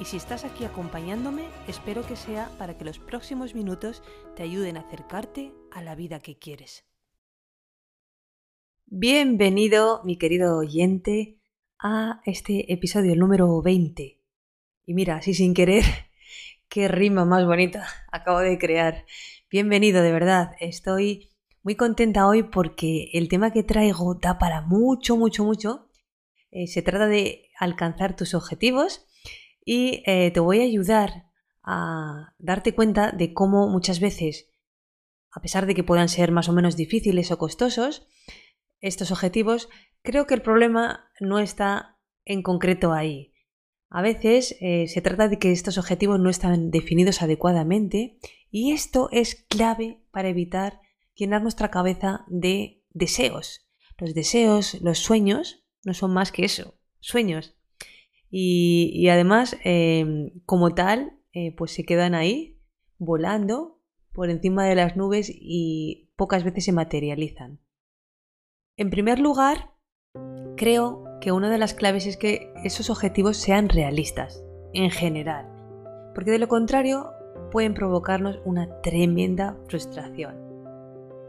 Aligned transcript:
y 0.00 0.04
si 0.04 0.16
estás 0.16 0.44
aquí 0.44 0.64
acompañándome, 0.64 1.44
espero 1.66 2.06
que 2.06 2.14
sea 2.14 2.50
para 2.56 2.78
que 2.78 2.84
los 2.84 2.98
próximos 2.98 3.54
minutos 3.54 4.02
te 4.36 4.44
ayuden 4.44 4.76
a 4.76 4.80
acercarte 4.80 5.52
a 5.72 5.82
la 5.82 5.96
vida 5.96 6.20
que 6.20 6.38
quieres. 6.38 6.84
Bienvenido, 8.86 10.02
mi 10.04 10.16
querido 10.16 10.56
oyente, 10.56 11.40
a 11.80 12.20
este 12.24 12.72
episodio 12.72 13.16
número 13.16 13.60
20. 13.60 14.20
Y 14.86 14.94
mira, 14.94 15.16
así 15.16 15.34
sin 15.34 15.52
querer, 15.52 15.84
qué 16.68 16.86
rima 16.86 17.24
más 17.24 17.44
bonita 17.44 17.86
acabo 18.12 18.38
de 18.38 18.56
crear. 18.56 19.04
Bienvenido, 19.50 20.02
de 20.02 20.12
verdad. 20.12 20.52
Estoy 20.60 21.30
muy 21.62 21.74
contenta 21.74 22.28
hoy 22.28 22.44
porque 22.44 23.10
el 23.14 23.28
tema 23.28 23.50
que 23.50 23.64
traigo 23.64 24.14
da 24.14 24.38
para 24.38 24.60
mucho, 24.60 25.16
mucho, 25.16 25.44
mucho. 25.44 25.90
Eh, 26.50 26.68
se 26.68 26.82
trata 26.82 27.08
de 27.08 27.50
alcanzar 27.58 28.14
tus 28.14 28.34
objetivos 28.34 29.07
y 29.70 30.02
eh, 30.06 30.30
te 30.30 30.40
voy 30.40 30.60
a 30.60 30.64
ayudar 30.64 31.26
a 31.62 32.32
darte 32.38 32.74
cuenta 32.74 33.12
de 33.12 33.34
cómo 33.34 33.68
muchas 33.68 34.00
veces, 34.00 34.48
a 35.30 35.42
pesar 35.42 35.66
de 35.66 35.74
que 35.74 35.84
puedan 35.84 36.08
ser 36.08 36.32
más 36.32 36.48
o 36.48 36.54
menos 36.54 36.74
difíciles 36.74 37.30
o 37.30 37.36
costosos, 37.36 38.08
estos 38.80 39.10
objetivos, 39.10 39.68
creo 40.00 40.26
que 40.26 40.32
el 40.32 40.40
problema 40.40 41.10
no 41.20 41.38
está 41.38 41.98
en 42.24 42.42
concreto 42.42 42.94
ahí. 42.94 43.34
A 43.90 44.00
veces 44.00 44.56
eh, 44.62 44.88
se 44.88 45.02
trata 45.02 45.28
de 45.28 45.38
que 45.38 45.52
estos 45.52 45.76
objetivos 45.76 46.18
no 46.18 46.30
están 46.30 46.70
definidos 46.70 47.20
adecuadamente 47.20 48.16
y 48.50 48.72
esto 48.72 49.10
es 49.12 49.34
clave 49.50 50.00
para 50.10 50.30
evitar 50.30 50.80
llenar 51.14 51.42
nuestra 51.42 51.70
cabeza 51.70 52.24
de 52.28 52.86
deseos. 52.88 53.68
Los 53.98 54.14
deseos, 54.14 54.80
los 54.80 54.98
sueños, 54.98 55.62
no 55.84 55.92
son 55.92 56.14
más 56.14 56.32
que 56.32 56.46
eso, 56.46 56.80
sueños. 57.00 57.57
Y, 58.30 59.08
además, 59.08 59.56
em, 59.64 60.30
como 60.44 60.74
tal, 60.74 61.18
eh, 61.32 61.54
pues 61.56 61.72
se 61.72 61.84
quedan 61.84 62.14
ahí, 62.14 62.60
volando 62.98 63.80
por 64.12 64.30
encima 64.30 64.64
de 64.64 64.74
las 64.74 64.96
nubes 64.96 65.30
y 65.32 66.10
pocas 66.16 66.44
veces 66.44 66.64
se 66.64 66.72
materializan. 66.72 67.60
En 68.76 68.90
primer 68.90 69.18
lugar, 69.18 69.74
creo 70.56 71.04
que 71.20 71.32
una 71.32 71.50
de 71.50 71.58
las 71.58 71.74
claves 71.74 72.06
es 72.06 72.16
que 72.16 72.52
esos 72.64 72.90
objetivos 72.90 73.36
sean 73.36 73.68
realistas, 73.68 74.44
en 74.72 74.90
general, 74.90 75.46
porque 76.14 76.30
de 76.30 76.38
lo 76.38 76.48
contrario 76.48 77.12
pueden 77.50 77.74
provocarnos 77.74 78.40
una 78.44 78.80
tremenda 78.82 79.56
frustración. 79.68 80.36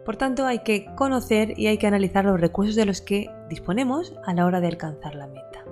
Por 0.06 0.18
tanto, 0.18 0.46
hay 0.46 0.60
que 0.60 0.86
conocer 0.96 1.58
y 1.58 1.68
hay 1.68 1.78
que 1.78 1.88
analizar 1.88 2.26
los 2.26 2.42
recursos 2.42 2.76
de 2.76 2.86
los 2.86 3.02
que 3.02 3.30
disponemos 3.50 4.14
a 4.26 4.34
la 4.34 4.46
hora 4.46 4.60
de 4.60 4.68
alcanzar 4.68 5.16
la 5.16 5.28
meta. 5.28 5.64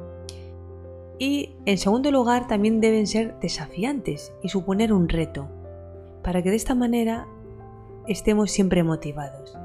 Y 1.20 1.56
en 1.66 1.78
segundo 1.78 2.12
lugar 2.12 2.48
también 2.48 2.80
deben 2.80 3.08
ser 3.08 3.40
desafiantes 3.40 4.32
y 4.44 4.50
suponer 4.50 4.94
un 4.94 5.10
reto, 5.10 5.48
para 6.24 6.42
que 6.42 6.50
de 6.50 6.56
esta 6.56 6.76
manera 6.76 7.28
estemos 8.08 8.52
siempre 8.52 8.84
motivados. 8.84 9.58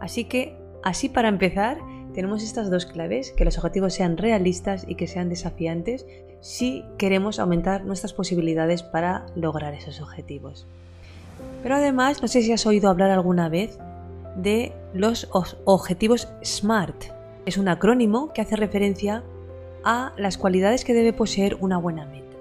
Así 0.00 0.24
que, 0.24 0.56
así 0.82 1.08
para 1.08 1.28
empezar, 1.28 1.78
tenemos 2.14 2.42
estas 2.42 2.70
dos 2.70 2.86
claves, 2.86 3.32
que 3.32 3.44
los 3.44 3.56
objetivos 3.58 3.94
sean 3.94 4.16
realistas 4.16 4.84
y 4.86 4.94
que 4.94 5.06
sean 5.06 5.28
desafiantes 5.28 6.06
si 6.40 6.84
queremos 6.98 7.38
aumentar 7.38 7.84
nuestras 7.84 8.12
posibilidades 8.12 8.82
para 8.82 9.26
lograr 9.34 9.74
esos 9.74 10.00
objetivos. 10.00 10.66
Pero 11.62 11.76
además, 11.76 12.20
no 12.20 12.28
sé 12.28 12.42
si 12.42 12.52
has 12.52 12.66
oído 12.66 12.90
hablar 12.90 13.10
alguna 13.10 13.48
vez 13.48 13.78
de 14.36 14.72
los 14.92 15.28
objetivos 15.32 16.28
SMART. 16.44 17.04
Es 17.46 17.58
un 17.58 17.68
acrónimo 17.68 18.32
que 18.32 18.40
hace 18.40 18.56
referencia 18.56 19.24
a 19.84 20.12
las 20.16 20.38
cualidades 20.38 20.84
que 20.84 20.94
debe 20.94 21.12
poseer 21.12 21.56
una 21.60 21.78
buena 21.78 22.06
meta. 22.06 22.36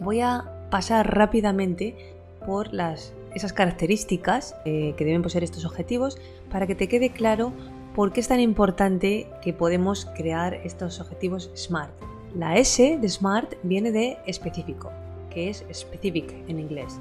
Voy 0.00 0.20
a 0.20 0.44
pasar 0.70 1.14
rápidamente 1.14 2.14
por 2.44 2.72
las, 2.72 3.12
esas 3.34 3.52
características 3.52 4.56
eh, 4.64 4.94
que 4.96 5.04
deben 5.04 5.22
poseer 5.22 5.44
estos 5.44 5.64
objetivos 5.64 6.18
para 6.50 6.66
que 6.66 6.74
te 6.74 6.88
quede 6.88 7.10
claro 7.10 7.52
por 7.94 8.12
qué 8.12 8.20
es 8.20 8.28
tan 8.28 8.40
importante 8.40 9.28
que 9.40 9.52
podemos 9.52 10.06
crear 10.16 10.54
estos 10.54 11.00
objetivos 11.00 11.50
SMART. 11.54 11.92
La 12.34 12.56
S 12.56 12.98
de 13.00 13.08
SMART 13.08 13.54
viene 13.62 13.92
de 13.92 14.18
específico, 14.26 14.90
que 15.30 15.48
es 15.48 15.64
specific 15.72 16.34
en 16.48 16.58
inglés, 16.58 16.98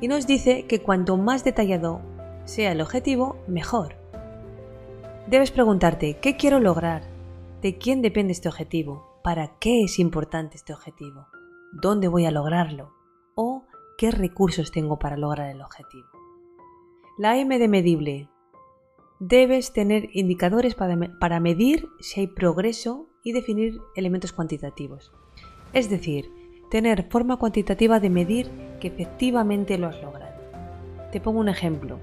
y 0.00 0.08
nos 0.08 0.26
dice 0.26 0.66
que 0.66 0.80
cuanto 0.80 1.16
más 1.16 1.42
detallado 1.42 2.00
sea 2.44 2.70
el 2.70 2.80
objetivo, 2.80 3.36
mejor. 3.48 3.96
Debes 5.26 5.50
preguntarte, 5.50 6.18
¿qué 6.20 6.36
quiero 6.36 6.60
lograr? 6.60 7.15
¿De 7.66 7.78
quién 7.78 8.00
depende 8.00 8.32
este 8.32 8.48
objetivo? 8.48 9.18
¿Para 9.24 9.58
qué 9.58 9.82
es 9.82 9.98
importante 9.98 10.56
este 10.56 10.72
objetivo? 10.72 11.26
¿Dónde 11.72 12.06
voy 12.06 12.24
a 12.24 12.30
lograrlo? 12.30 12.92
¿O 13.34 13.64
qué 13.98 14.12
recursos 14.12 14.70
tengo 14.70 15.00
para 15.00 15.16
lograr 15.16 15.50
el 15.50 15.60
objetivo? 15.60 16.06
La 17.18 17.36
M 17.36 17.58
de 17.58 17.66
medible. 17.66 18.28
Debes 19.18 19.72
tener 19.72 20.10
indicadores 20.12 20.76
para, 20.76 21.40
medir 21.40 21.88
si 21.98 22.20
hay 22.20 22.26
progreso 22.28 23.08
y 23.24 23.32
definir 23.32 23.80
elementos 23.96 24.32
cuantitativos. 24.32 25.10
Es 25.72 25.90
decir, 25.90 26.30
tener 26.70 27.08
forma 27.10 27.36
cuantitativa 27.36 27.98
de 27.98 28.10
medir 28.10 28.48
que 28.78 28.86
efectivamente 28.86 29.76
lo 29.76 29.88
has 29.88 30.00
logrado. 30.00 30.40
Te 31.10 31.20
pongo 31.20 31.40
un 31.40 31.48
ejemplo. 31.48 31.98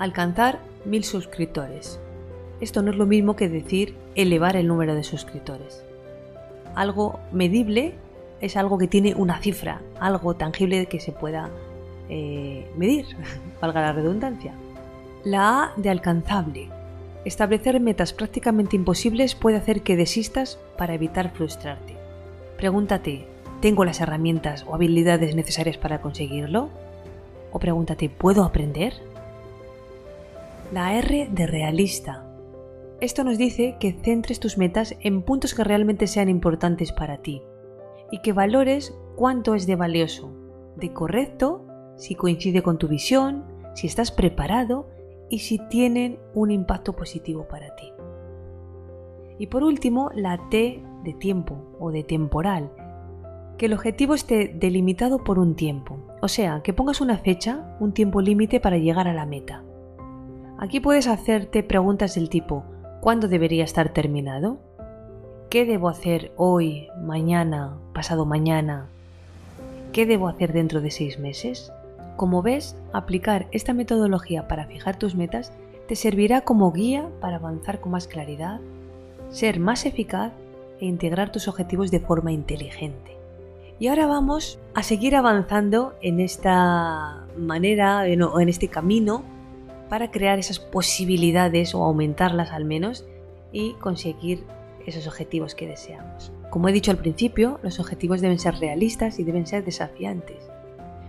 Alcanzar 0.00 0.58
mil 0.84 1.04
suscriptores. 1.04 2.00
Esto 2.60 2.82
no 2.82 2.90
es 2.90 2.96
lo 2.96 3.06
mismo 3.06 3.36
que 3.36 3.48
decir 3.48 3.94
elevar 4.14 4.56
el 4.56 4.66
número 4.66 4.94
de 4.94 5.04
suscriptores. 5.04 5.84
Algo 6.74 7.20
medible 7.32 7.94
es 8.40 8.56
algo 8.56 8.78
que 8.78 8.88
tiene 8.88 9.14
una 9.14 9.38
cifra, 9.38 9.80
algo 10.00 10.34
tangible 10.34 10.86
que 10.86 11.00
se 11.00 11.12
pueda 11.12 11.50
eh, 12.08 12.70
medir, 12.76 13.06
valga 13.60 13.80
la 13.80 13.92
redundancia. 13.92 14.54
La 15.24 15.62
A 15.62 15.72
de 15.76 15.90
alcanzable. 15.90 16.68
Establecer 17.24 17.80
metas 17.80 18.12
prácticamente 18.12 18.76
imposibles 18.76 19.34
puede 19.34 19.56
hacer 19.56 19.82
que 19.82 19.96
desistas 19.96 20.58
para 20.76 20.94
evitar 20.94 21.30
frustrarte. 21.32 21.96
Pregúntate, 22.56 23.26
¿tengo 23.60 23.84
las 23.84 24.00
herramientas 24.00 24.64
o 24.66 24.74
habilidades 24.74 25.34
necesarias 25.34 25.76
para 25.76 26.00
conseguirlo? 26.00 26.70
O 27.52 27.58
pregúntate, 27.58 28.08
¿puedo 28.08 28.44
aprender? 28.44 28.94
La 30.72 30.94
R 30.94 31.28
de 31.30 31.46
realista. 31.46 32.27
Esto 33.00 33.22
nos 33.22 33.38
dice 33.38 33.76
que 33.78 33.92
centres 33.92 34.40
tus 34.40 34.58
metas 34.58 34.96
en 35.00 35.22
puntos 35.22 35.54
que 35.54 35.62
realmente 35.62 36.08
sean 36.08 36.28
importantes 36.28 36.90
para 36.90 37.18
ti 37.18 37.42
y 38.10 38.20
que 38.22 38.32
valores 38.32 38.92
cuánto 39.14 39.54
es 39.54 39.68
de 39.68 39.76
valioso, 39.76 40.32
de 40.74 40.92
correcto, 40.92 41.64
si 41.96 42.16
coincide 42.16 42.62
con 42.62 42.76
tu 42.76 42.88
visión, 42.88 43.44
si 43.74 43.86
estás 43.86 44.10
preparado 44.10 44.88
y 45.30 45.40
si 45.40 45.60
tienen 45.68 46.18
un 46.34 46.50
impacto 46.50 46.94
positivo 46.94 47.46
para 47.46 47.76
ti. 47.76 47.92
Y 49.38 49.46
por 49.46 49.62
último, 49.62 50.10
la 50.16 50.48
T 50.48 50.82
de 51.04 51.12
tiempo 51.12 51.76
o 51.78 51.92
de 51.92 52.02
temporal, 52.02 52.72
que 53.58 53.66
el 53.66 53.74
objetivo 53.74 54.14
esté 54.14 54.48
delimitado 54.48 55.22
por 55.22 55.38
un 55.38 55.54
tiempo, 55.54 55.98
o 56.20 56.26
sea, 56.26 56.62
que 56.64 56.72
pongas 56.72 57.00
una 57.00 57.18
fecha, 57.18 57.76
un 57.78 57.92
tiempo 57.92 58.20
límite 58.20 58.58
para 58.58 58.78
llegar 58.78 59.06
a 59.06 59.14
la 59.14 59.26
meta. 59.26 59.62
Aquí 60.58 60.80
puedes 60.80 61.06
hacerte 61.06 61.62
preguntas 61.62 62.16
del 62.16 62.28
tipo, 62.28 62.64
¿Cuándo 63.00 63.28
debería 63.28 63.62
estar 63.62 63.90
terminado? 63.90 64.58
¿Qué 65.50 65.64
debo 65.64 65.88
hacer 65.88 66.32
hoy, 66.36 66.88
mañana, 67.00 67.76
pasado 67.94 68.26
mañana? 68.26 68.86
¿Qué 69.92 70.04
debo 70.04 70.26
hacer 70.26 70.52
dentro 70.52 70.80
de 70.80 70.90
seis 70.90 71.16
meses? 71.20 71.72
Como 72.16 72.42
ves, 72.42 72.76
aplicar 72.92 73.46
esta 73.52 73.72
metodología 73.72 74.48
para 74.48 74.66
fijar 74.66 74.98
tus 74.98 75.14
metas 75.14 75.52
te 75.86 75.94
servirá 75.94 76.40
como 76.40 76.72
guía 76.72 77.08
para 77.20 77.36
avanzar 77.36 77.80
con 77.80 77.92
más 77.92 78.08
claridad, 78.08 78.58
ser 79.30 79.60
más 79.60 79.86
eficaz 79.86 80.32
e 80.80 80.86
integrar 80.86 81.30
tus 81.30 81.46
objetivos 81.46 81.92
de 81.92 82.00
forma 82.00 82.32
inteligente. 82.32 83.16
Y 83.78 83.86
ahora 83.86 84.08
vamos 84.08 84.58
a 84.74 84.82
seguir 84.82 85.14
avanzando 85.14 85.94
en 86.02 86.18
esta 86.18 87.24
manera 87.36 88.08
en 88.08 88.48
este 88.48 88.66
camino 88.66 89.22
para 89.88 90.10
crear 90.10 90.38
esas 90.38 90.58
posibilidades 90.58 91.74
o 91.74 91.84
aumentarlas 91.84 92.52
al 92.52 92.64
menos 92.64 93.06
y 93.52 93.74
conseguir 93.74 94.44
esos 94.86 95.06
objetivos 95.06 95.54
que 95.54 95.66
deseamos. 95.66 96.32
Como 96.50 96.68
he 96.68 96.72
dicho 96.72 96.90
al 96.90 96.98
principio, 96.98 97.60
los 97.62 97.78
objetivos 97.78 98.20
deben 98.20 98.38
ser 98.38 98.54
realistas 98.56 99.18
y 99.18 99.24
deben 99.24 99.46
ser 99.46 99.64
desafiantes. 99.64 100.50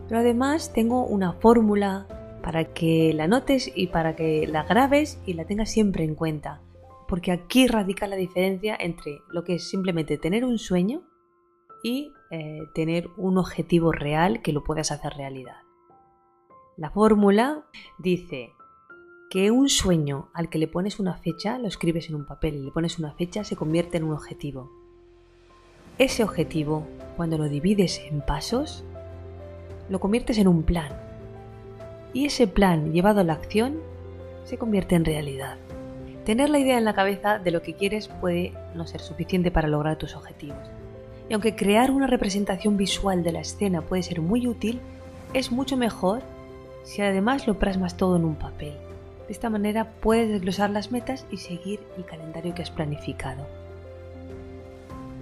Pero 0.07 0.19
además 0.19 0.73
tengo 0.73 1.05
una 1.05 1.33
fórmula 1.33 2.07
para 2.43 2.65
que 2.65 3.13
la 3.13 3.27
notes 3.27 3.71
y 3.73 3.87
para 3.87 4.15
que 4.15 4.47
la 4.47 4.63
grabes 4.63 5.19
y 5.25 5.33
la 5.33 5.45
tengas 5.45 5.69
siempre 5.69 6.03
en 6.03 6.15
cuenta. 6.15 6.61
Porque 7.07 7.31
aquí 7.31 7.67
radica 7.67 8.07
la 8.07 8.15
diferencia 8.15 8.75
entre 8.79 9.19
lo 9.29 9.43
que 9.43 9.55
es 9.55 9.69
simplemente 9.69 10.17
tener 10.17 10.45
un 10.45 10.57
sueño 10.57 11.03
y 11.83 12.11
eh, 12.31 12.59
tener 12.73 13.07
un 13.17 13.37
objetivo 13.37 13.91
real 13.91 14.41
que 14.41 14.53
lo 14.53 14.63
puedas 14.63 14.91
hacer 14.91 15.13
realidad. 15.13 15.57
La 16.75 16.91
fórmula 16.91 17.65
dice 17.97 18.51
que 19.29 19.51
un 19.51 19.69
sueño 19.69 20.29
al 20.33 20.49
que 20.49 20.57
le 20.57 20.67
pones 20.67 20.99
una 20.99 21.13
fecha, 21.13 21.59
lo 21.59 21.67
escribes 21.67 22.09
en 22.09 22.15
un 22.15 22.25
papel 22.25 22.55
y 22.55 22.63
le 22.63 22.71
pones 22.71 22.97
una 22.97 23.13
fecha, 23.13 23.43
se 23.43 23.55
convierte 23.55 23.97
en 23.97 24.03
un 24.03 24.13
objetivo. 24.13 24.71
Ese 25.99 26.23
objetivo, 26.23 26.87
cuando 27.15 27.37
lo 27.37 27.47
divides 27.47 28.01
en 28.09 28.21
pasos, 28.21 28.83
lo 29.87 29.99
conviertes 29.99 30.39
en 30.39 30.47
un 30.47 30.63
plan. 30.63 30.91
Y 32.11 32.25
ese 32.25 32.47
plan 32.47 32.91
llevado 32.91 33.19
a 33.19 33.23
la 33.23 33.33
acción 33.33 33.77
se 34.45 34.57
convierte 34.57 34.95
en 34.95 35.05
realidad. 35.05 35.57
Tener 36.25 36.49
la 36.49 36.57
idea 36.57 36.79
en 36.79 36.85
la 36.85 36.95
cabeza 36.95 37.37
de 37.37 37.51
lo 37.51 37.61
que 37.61 37.75
quieres 37.75 38.07
puede 38.07 38.53
no 38.73 38.87
ser 38.87 39.01
suficiente 39.01 39.51
para 39.51 39.67
lograr 39.67 39.97
tus 39.97 40.15
objetivos. 40.15 40.71
Y 41.29 41.33
aunque 41.33 41.55
crear 41.55 41.91
una 41.91 42.07
representación 42.07 42.77
visual 42.77 43.23
de 43.23 43.31
la 43.31 43.41
escena 43.41 43.81
puede 43.83 44.01
ser 44.01 44.21
muy 44.21 44.47
útil, 44.47 44.81
es 45.35 45.51
mucho 45.51 45.77
mejor 45.77 46.23
si 46.83 47.03
además 47.03 47.45
lo 47.45 47.59
plasmas 47.59 47.95
todo 47.95 48.15
en 48.15 48.25
un 48.25 48.35
papel. 48.35 48.88
De 49.29 49.33
esta 49.33 49.51
manera 49.51 49.91
puedes 50.01 50.27
desglosar 50.27 50.71
las 50.71 50.91
metas 50.91 51.27
y 51.29 51.37
seguir 51.37 51.79
el 51.97 52.03
calendario 52.03 52.55
que 52.55 52.63
has 52.63 52.71
planificado. 52.71 53.45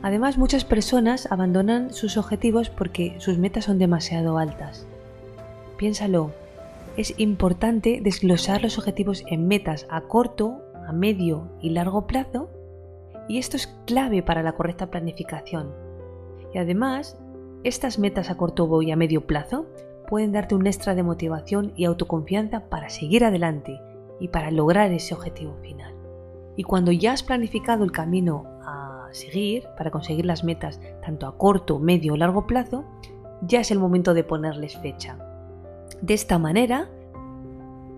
Además, 0.01 0.37
muchas 0.37 0.63
personas 0.63 1.29
abandonan 1.29 1.91
sus 1.91 2.15
objetivos 2.15 2.69
porque 2.69 3.15
sus 3.17 3.37
metas 3.37 3.65
son 3.65 3.79
demasiado 3.79 4.37
altas. 4.37 4.87
Piénsalo, 5.75 6.31
es 6.95 7.19
importante 7.19 7.99
desglosar 8.01 8.63
los 8.63 8.77
objetivos 8.77 9.25
en 9.27 9.45
metas 9.49 9.85
a 9.89 9.99
corto, 9.99 10.61
a 10.87 10.93
medio 10.93 11.49
y 11.61 11.71
largo 11.71 12.07
plazo 12.07 12.49
y 13.27 13.39
esto 13.39 13.57
es 13.57 13.67
clave 13.85 14.23
para 14.23 14.41
la 14.41 14.53
correcta 14.53 14.89
planificación. 14.89 15.73
Y 16.53 16.59
además, 16.59 17.17
estas 17.65 17.99
metas 17.99 18.29
a 18.29 18.37
corto 18.37 18.81
y 18.81 18.91
a 18.91 18.95
medio 18.95 19.27
plazo 19.27 19.65
pueden 20.07 20.31
darte 20.31 20.55
un 20.55 20.65
extra 20.65 20.95
de 20.95 21.03
motivación 21.03 21.73
y 21.75 21.83
autoconfianza 21.83 22.69
para 22.69 22.87
seguir 22.87 23.25
adelante 23.25 23.81
y 24.19 24.29
para 24.29 24.51
lograr 24.51 24.91
ese 24.91 25.13
objetivo 25.13 25.55
final. 25.61 25.93
Y 26.55 26.63
cuando 26.63 26.91
ya 26.91 27.13
has 27.13 27.23
planificado 27.23 27.83
el 27.83 27.91
camino 27.91 28.45
a 28.61 29.07
seguir 29.11 29.67
para 29.77 29.91
conseguir 29.91 30.25
las 30.25 30.43
metas 30.43 30.81
tanto 31.05 31.27
a 31.27 31.37
corto, 31.37 31.79
medio 31.79 32.13
o 32.13 32.17
largo 32.17 32.47
plazo, 32.47 32.83
ya 33.41 33.61
es 33.61 33.71
el 33.71 33.79
momento 33.79 34.13
de 34.13 34.23
ponerles 34.23 34.77
fecha. 34.77 35.17
De 36.01 36.13
esta 36.13 36.39
manera, 36.39 36.89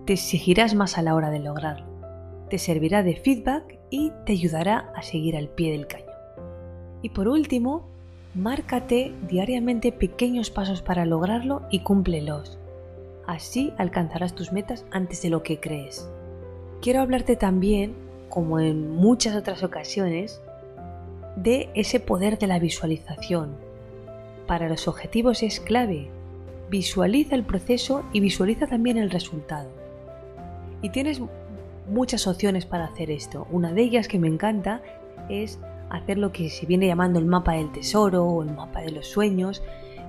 te 0.04 0.12
exigirás 0.14 0.74
más 0.74 0.98
a 0.98 1.02
la 1.02 1.14
hora 1.14 1.30
de 1.30 1.38
lograrlo, 1.38 1.86
te 2.48 2.58
servirá 2.58 3.02
de 3.02 3.16
feedback 3.16 3.78
y 3.90 4.12
te 4.26 4.32
ayudará 4.32 4.92
a 4.94 5.02
seguir 5.02 5.36
al 5.36 5.48
pie 5.48 5.72
del 5.72 5.86
cañón. 5.86 6.10
Y 7.02 7.10
por 7.10 7.28
último, 7.28 7.88
márcate 8.34 9.14
diariamente 9.28 9.90
pequeños 9.90 10.50
pasos 10.50 10.82
para 10.82 11.04
lograrlo 11.04 11.62
y 11.70 11.80
cúmplelos. 11.80 12.59
Así 13.30 13.72
alcanzarás 13.78 14.34
tus 14.34 14.50
metas 14.50 14.84
antes 14.90 15.22
de 15.22 15.30
lo 15.30 15.44
que 15.44 15.60
crees. 15.60 16.10
Quiero 16.82 17.00
hablarte 17.00 17.36
también, 17.36 17.94
como 18.28 18.58
en 18.58 18.90
muchas 18.90 19.36
otras 19.36 19.62
ocasiones, 19.62 20.42
de 21.36 21.70
ese 21.74 22.00
poder 22.00 22.40
de 22.40 22.48
la 22.48 22.58
visualización. 22.58 23.54
Para 24.48 24.68
los 24.68 24.88
objetivos 24.88 25.44
es 25.44 25.60
clave. 25.60 26.10
Visualiza 26.70 27.36
el 27.36 27.44
proceso 27.44 28.02
y 28.12 28.18
visualiza 28.18 28.66
también 28.66 28.98
el 28.98 29.10
resultado. 29.10 29.70
Y 30.82 30.88
tienes 30.88 31.22
muchas 31.88 32.26
opciones 32.26 32.66
para 32.66 32.86
hacer 32.86 33.12
esto. 33.12 33.46
Una 33.52 33.72
de 33.72 33.82
ellas 33.82 34.08
que 34.08 34.18
me 34.18 34.26
encanta 34.26 34.82
es 35.28 35.60
hacer 35.88 36.18
lo 36.18 36.32
que 36.32 36.50
se 36.50 36.66
viene 36.66 36.88
llamando 36.88 37.20
el 37.20 37.26
mapa 37.26 37.52
del 37.52 37.70
tesoro 37.70 38.24
o 38.24 38.42
el 38.42 38.50
mapa 38.50 38.80
de 38.80 38.90
los 38.90 39.06
sueños. 39.06 39.62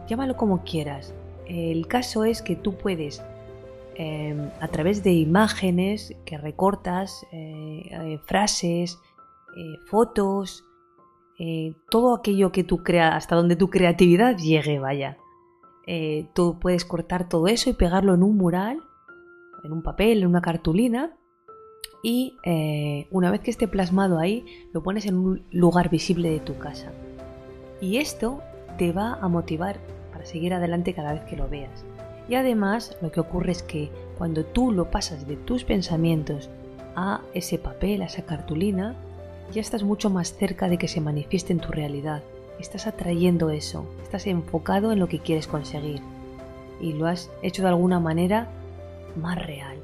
Llámalo 0.07 0.35
como 0.35 0.63
quieras. 0.63 1.13
El 1.47 1.87
caso 1.87 2.23
es 2.23 2.41
que 2.41 2.55
tú 2.55 2.75
puedes, 2.75 3.23
em, 3.95 4.49
a 4.59 4.67
través 4.67 5.03
de 5.03 5.13
imágenes 5.13 6.15
que 6.25 6.37
recortas, 6.37 7.25
eh, 7.31 7.83
eh, 7.91 8.19
frases, 8.25 8.99
eh, 9.57 9.77
fotos, 9.85 10.65
todo 11.89 12.15
aquello 12.15 12.51
que 12.51 12.63
tú 12.63 12.83
creas, 12.83 13.15
hasta 13.15 13.35
donde 13.35 13.55
tu 13.55 13.71
creatividad 13.71 14.37
llegue, 14.37 14.77
vaya. 14.77 15.17
Tú 16.33 16.59
puedes 16.59 16.85
cortar 16.85 17.27
todo 17.27 17.47
eso 17.47 17.71
y 17.71 17.73
pegarlo 17.73 18.13
en 18.13 18.21
un 18.21 18.37
mural, 18.37 18.79
en 19.63 19.71
un 19.71 19.81
papel, 19.81 20.19
en 20.19 20.27
una 20.27 20.43
cartulina, 20.43 21.17
y 22.03 22.35
una 23.09 23.31
vez 23.31 23.41
que 23.41 23.49
esté 23.49 23.67
plasmado 23.67 24.19
ahí, 24.19 24.45
lo 24.71 24.83
pones 24.83 25.07
en 25.07 25.15
un 25.15 25.43
lugar 25.49 25.89
visible 25.89 26.29
de 26.29 26.41
tu 26.41 26.59
casa. 26.59 26.91
Y 27.81 27.97
esto 27.97 28.41
te 28.77 28.91
va 28.91 29.15
a 29.15 29.27
motivar 29.27 29.79
seguir 30.25 30.53
adelante 30.53 30.93
cada 30.93 31.13
vez 31.13 31.23
que 31.23 31.35
lo 31.35 31.47
veas. 31.47 31.85
Y 32.29 32.35
además 32.35 32.97
lo 33.01 33.11
que 33.11 33.19
ocurre 33.19 33.51
es 33.51 33.63
que 33.63 33.89
cuando 34.17 34.45
tú 34.45 34.71
lo 34.71 34.89
pasas 34.91 35.27
de 35.27 35.35
tus 35.35 35.63
pensamientos 35.63 36.49
a 36.95 37.21
ese 37.33 37.57
papel, 37.57 38.01
a 38.01 38.05
esa 38.05 38.23
cartulina, 38.23 38.95
ya 39.51 39.61
estás 39.61 39.83
mucho 39.83 40.09
más 40.09 40.33
cerca 40.33 40.69
de 40.69 40.77
que 40.77 40.87
se 40.87 41.01
manifieste 41.01 41.51
en 41.51 41.59
tu 41.59 41.71
realidad. 41.71 42.23
Estás 42.59 42.87
atrayendo 42.87 43.49
eso, 43.49 43.85
estás 44.03 44.27
enfocado 44.27 44.91
en 44.91 44.99
lo 44.99 45.07
que 45.07 45.19
quieres 45.19 45.47
conseguir 45.47 46.01
y 46.79 46.93
lo 46.93 47.07
has 47.07 47.29
hecho 47.41 47.61
de 47.61 47.69
alguna 47.69 47.99
manera 47.99 48.47
más 49.15 49.43
real. 49.45 49.77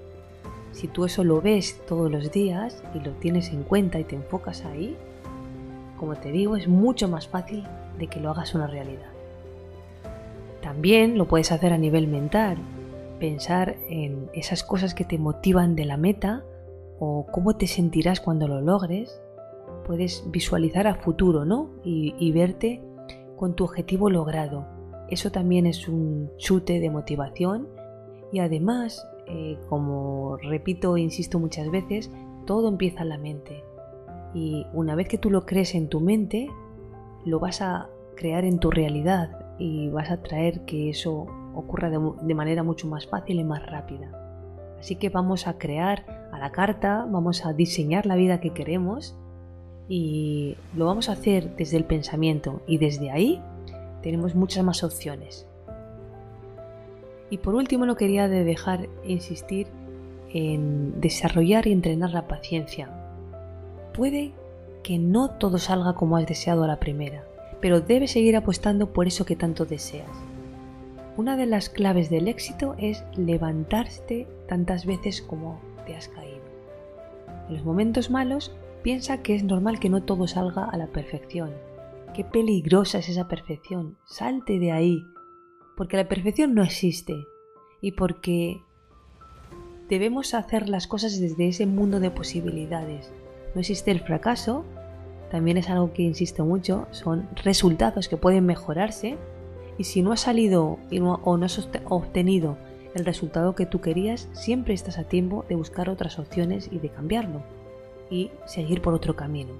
Si 0.71 0.87
tú 0.87 1.05
eso 1.05 1.23
lo 1.23 1.41
ves 1.41 1.81
todos 1.87 2.11
los 2.11 2.31
días 2.31 2.83
y 2.93 2.99
lo 2.99 3.11
tienes 3.13 3.49
en 3.49 3.63
cuenta 3.63 3.99
y 3.99 4.03
te 4.03 4.15
enfocas 4.15 4.63
ahí, 4.65 4.95
como 5.97 6.15
te 6.15 6.31
digo, 6.31 6.55
es 6.55 6.67
mucho 6.67 7.07
más 7.07 7.27
fácil 7.27 7.65
de 7.97 8.07
que 8.07 8.19
lo 8.19 8.29
hagas 8.29 8.53
una 8.53 8.67
realidad. 8.67 9.16
También 10.67 11.17
lo 11.17 11.29
puedes 11.29 11.53
hacer 11.53 11.71
a 11.71 11.77
nivel 11.77 12.09
mental, 12.09 12.57
pensar 13.21 13.77
en 13.87 14.29
esas 14.33 14.63
cosas 14.65 14.93
que 14.93 15.05
te 15.05 15.17
motivan 15.17 15.77
de 15.77 15.85
la 15.85 15.95
meta 15.95 16.43
o 16.99 17.25
cómo 17.31 17.55
te 17.55 17.67
sentirás 17.67 18.19
cuando 18.19 18.49
lo 18.49 18.59
logres 18.59 19.21
puedes 19.85 20.29
visualizar 20.29 20.85
a 20.85 20.95
futuro, 20.95 21.45
¿no? 21.45 21.69
Y, 21.85 22.33
verte 22.33 22.81
con 23.37 23.55
tu 23.55 23.63
objetivo 23.63 24.09
logrado. 24.09 24.65
Eso 25.09 25.31
también 25.31 25.67
es 25.67 25.87
un 25.87 26.31
chute 26.35 26.81
de 26.81 26.89
motivación 26.89 27.69
y 28.33 28.39
además, 28.39 29.07
eh, 29.27 29.57
como 29.69 30.35
repito 30.35 30.97
e 30.97 30.99
insisto 30.99 31.39
muchas 31.39 31.71
veces, 31.71 32.11
todo 32.45 32.67
empieza 32.67 33.03
en 33.03 33.09
la 33.09 33.17
mente. 33.17 33.63
Y 34.33 34.65
una 34.73 34.95
vez 34.95 35.07
que 35.07 35.17
tú 35.17 35.29
lo 35.29 35.45
crees 35.45 35.75
en 35.75 35.87
tu 35.87 36.01
mente, 36.01 36.49
lo 37.23 37.39
vas 37.39 37.61
a 37.61 37.87
crear 38.17 38.43
en 38.43 38.59
tu 38.59 38.69
realidad 38.69 39.46
y 39.59 39.89
vas 39.89 40.11
a 40.11 40.17
traer 40.17 40.61
que 40.61 40.89
eso 40.89 41.27
ocurra 41.55 41.89
de 41.89 42.35
manera 42.35 42.63
mucho 42.63 42.87
más 42.87 43.07
fácil 43.07 43.39
y 43.39 43.43
más 43.43 43.65
rápida. 43.65 44.11
Así 44.79 44.95
que 44.95 45.09
vamos 45.09 45.47
a 45.47 45.57
crear 45.57 46.29
a 46.31 46.39
la 46.39 46.51
carta, 46.51 47.07
vamos 47.09 47.45
a 47.45 47.53
diseñar 47.53 48.05
la 48.05 48.15
vida 48.15 48.39
que 48.39 48.51
queremos 48.51 49.15
y 49.89 50.55
lo 50.75 50.85
vamos 50.85 51.09
a 51.09 51.13
hacer 51.13 51.55
desde 51.55 51.77
el 51.77 51.85
pensamiento 51.85 52.61
y 52.67 52.77
desde 52.77 53.09
ahí 53.09 53.41
tenemos 54.01 54.35
muchas 54.35 54.63
más 54.63 54.83
opciones. 54.83 55.47
Y 57.29 57.39
por 57.39 57.55
último 57.55 57.85
no 57.85 57.95
quería 57.95 58.27
dejar 58.27 58.87
insistir 59.05 59.67
en 60.29 60.99
desarrollar 61.01 61.67
y 61.67 61.71
entrenar 61.71 62.11
la 62.11 62.27
paciencia. 62.27 62.89
Puede 63.93 64.33
que 64.83 64.99
no 64.99 65.31
todo 65.31 65.57
salga 65.57 65.93
como 65.93 66.17
has 66.17 66.27
deseado 66.27 66.63
a 66.63 66.67
la 66.67 66.79
primera, 66.79 67.25
pero 67.61 67.81
debes 67.81 68.11
seguir 68.11 68.35
apostando 68.35 68.93
por 68.93 69.07
eso 69.07 69.25
que 69.25 69.35
tanto 69.35 69.65
deseas. 69.65 70.09
Una 71.15 71.35
de 71.35 71.47
las 71.47 71.69
claves 71.69 72.09
del 72.09 72.27
éxito 72.27 72.75
es 72.77 73.03
levantarte 73.15 74.27
tantas 74.47 74.85
veces 74.85 75.21
como 75.21 75.59
te 75.85 75.95
has 75.95 76.07
caído. 76.07 76.41
En 77.47 77.55
los 77.55 77.65
momentos 77.65 78.09
malos 78.09 78.51
Piensa 78.87 79.21
que 79.21 79.35
es 79.35 79.43
normal 79.43 79.81
que 79.81 79.89
no 79.89 80.03
todo 80.03 80.27
salga 80.27 80.63
a 80.63 80.77
la 80.77 80.87
perfección. 80.87 81.51
Qué 82.13 82.23
peligrosa 82.23 82.99
es 82.99 83.09
esa 83.09 83.27
perfección. 83.27 83.97
Salte 84.05 84.59
de 84.59 84.71
ahí. 84.71 85.03
Porque 85.75 85.97
la 85.97 86.07
perfección 86.07 86.55
no 86.55 86.63
existe. 86.63 87.13
Y 87.81 87.91
porque 87.91 88.61
debemos 89.89 90.33
hacer 90.33 90.69
las 90.69 90.87
cosas 90.87 91.19
desde 91.19 91.49
ese 91.49 91.65
mundo 91.65 91.99
de 91.99 92.11
posibilidades. 92.11 93.11
No 93.53 93.59
existe 93.59 93.91
el 93.91 93.99
fracaso. 93.99 94.63
También 95.31 95.57
es 95.57 95.69
algo 95.69 95.93
que 95.93 96.03
insisto 96.03 96.45
mucho. 96.45 96.87
Son 96.91 97.27
resultados 97.43 98.07
que 98.07 98.17
pueden 98.17 98.45
mejorarse. 98.45 99.17
Y 99.77 99.83
si 99.83 100.01
no 100.01 100.11
ha 100.11 100.17
salido 100.17 100.79
o 101.23 101.37
no 101.37 101.45
has 101.45 101.69
obtenido 101.85 102.57
el 102.95 103.05
resultado 103.05 103.53
que 103.53 103.65
tú 103.65 103.79
querías, 103.79 104.27
siempre 104.33 104.73
estás 104.73 104.97
a 104.97 105.03
tiempo 105.03 105.45
de 105.49 105.55
buscar 105.55 105.89
otras 105.89 106.17
opciones 106.17 106.69
y 106.71 106.79
de 106.79 106.89
cambiarlo 106.89 107.43
y 108.09 108.31
seguir 108.45 108.81
por 108.81 108.93
otro 108.93 109.15
camino. 109.15 109.53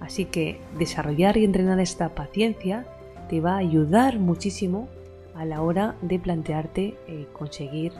Así 0.00 0.26
que 0.26 0.60
desarrollar 0.78 1.36
y 1.36 1.44
entrenar 1.44 1.80
esta 1.80 2.10
paciencia 2.10 2.86
te 3.28 3.40
va 3.40 3.54
a 3.54 3.58
ayudar 3.58 4.18
muchísimo 4.18 4.88
a 5.34 5.44
la 5.44 5.62
hora 5.62 5.96
de 6.02 6.18
plantearte 6.18 6.94
eh, 7.06 7.26
conseguir 7.32 7.92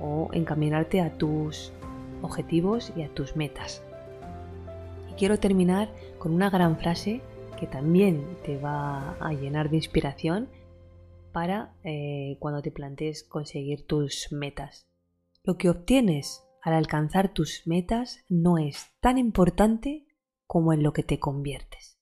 o 0.00 0.28
encaminarte 0.32 1.00
a 1.00 1.10
tus 1.10 1.72
objetivos 2.22 2.92
y 2.96 3.02
a 3.02 3.08
tus 3.08 3.36
metas. 3.36 3.82
Quiero 5.18 5.40
terminar 5.40 5.92
con 6.20 6.32
una 6.32 6.48
gran 6.48 6.78
frase 6.78 7.22
que 7.58 7.66
también 7.66 8.36
te 8.44 8.56
va 8.56 9.16
a 9.18 9.32
llenar 9.32 9.68
de 9.68 9.74
inspiración 9.74 10.48
para 11.32 11.74
eh, 11.82 12.36
cuando 12.38 12.62
te 12.62 12.70
plantees 12.70 13.24
conseguir 13.24 13.84
tus 13.84 14.28
metas. 14.30 14.86
Lo 15.42 15.58
que 15.58 15.70
obtienes 15.70 16.44
al 16.62 16.74
alcanzar 16.74 17.34
tus 17.34 17.66
metas 17.66 18.24
no 18.28 18.58
es 18.58 18.92
tan 19.00 19.18
importante 19.18 20.06
como 20.46 20.72
en 20.72 20.84
lo 20.84 20.92
que 20.92 21.02
te 21.02 21.18
conviertes. 21.18 21.98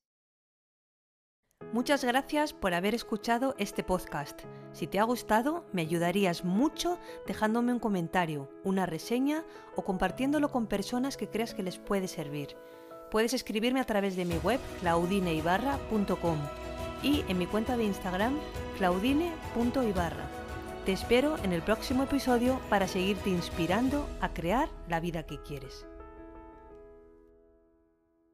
Muchas 1.72 2.04
gracias 2.04 2.52
por 2.52 2.74
haber 2.74 2.94
escuchado 2.94 3.54
este 3.58 3.82
podcast. 3.82 4.42
Si 4.72 4.86
te 4.86 4.98
ha 4.98 5.04
gustado, 5.04 5.64
me 5.72 5.80
ayudarías 5.80 6.44
mucho 6.44 6.98
dejándome 7.26 7.72
un 7.72 7.78
comentario, 7.78 8.50
una 8.62 8.84
reseña 8.84 9.46
o 9.74 9.84
compartiéndolo 9.84 10.50
con 10.50 10.66
personas 10.66 11.16
que 11.16 11.30
creas 11.30 11.54
que 11.54 11.62
les 11.62 11.78
puede 11.78 12.08
servir. 12.08 12.56
Puedes 13.10 13.34
escribirme 13.34 13.80
a 13.80 13.84
través 13.84 14.16
de 14.16 14.24
mi 14.24 14.36
web 14.38 14.60
claudineibarra.com 14.80 16.38
y 17.02 17.24
en 17.28 17.38
mi 17.38 17.46
cuenta 17.46 17.76
de 17.76 17.84
Instagram 17.84 18.36
claudine.ibarra. 18.78 20.28
Te 20.84 20.92
espero 20.92 21.36
en 21.42 21.52
el 21.52 21.62
próximo 21.62 22.04
episodio 22.04 22.60
para 22.68 22.88
seguirte 22.88 23.30
inspirando 23.30 24.08
a 24.20 24.32
crear 24.32 24.68
la 24.88 25.00
vida 25.00 25.24
que 25.24 25.40
quieres. 25.42 25.86